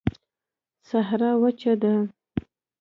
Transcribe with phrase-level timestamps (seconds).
[0.89, 1.93] صحرا وچه ده